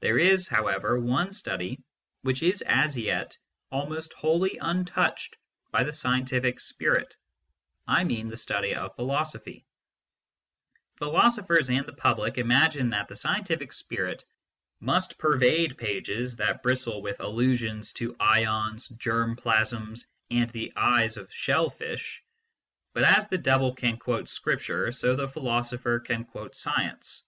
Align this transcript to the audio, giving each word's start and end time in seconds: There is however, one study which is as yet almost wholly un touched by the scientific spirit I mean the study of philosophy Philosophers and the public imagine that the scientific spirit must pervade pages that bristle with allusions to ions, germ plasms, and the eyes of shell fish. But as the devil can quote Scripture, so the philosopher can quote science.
There 0.00 0.18
is 0.18 0.48
however, 0.48 0.98
one 0.98 1.34
study 1.34 1.82
which 2.22 2.42
is 2.42 2.62
as 2.62 2.96
yet 2.96 3.36
almost 3.70 4.14
wholly 4.14 4.58
un 4.58 4.86
touched 4.86 5.36
by 5.70 5.82
the 5.82 5.92
scientific 5.92 6.58
spirit 6.58 7.14
I 7.86 8.04
mean 8.04 8.28
the 8.28 8.36
study 8.38 8.74
of 8.74 8.96
philosophy 8.96 9.66
Philosophers 10.96 11.68
and 11.68 11.84
the 11.84 11.92
public 11.92 12.38
imagine 12.38 12.88
that 12.96 13.08
the 13.08 13.14
scientific 13.14 13.74
spirit 13.74 14.24
must 14.80 15.18
pervade 15.18 15.76
pages 15.76 16.36
that 16.36 16.62
bristle 16.62 17.02
with 17.02 17.20
allusions 17.20 17.92
to 17.92 18.16
ions, 18.20 18.88
germ 18.88 19.36
plasms, 19.36 20.06
and 20.30 20.48
the 20.48 20.72
eyes 20.76 21.18
of 21.18 21.30
shell 21.30 21.68
fish. 21.68 22.24
But 22.94 23.02
as 23.04 23.28
the 23.28 23.36
devil 23.36 23.74
can 23.74 23.98
quote 23.98 24.30
Scripture, 24.30 24.92
so 24.92 25.14
the 25.14 25.28
philosopher 25.28 26.00
can 26.00 26.24
quote 26.24 26.56
science. 26.56 27.24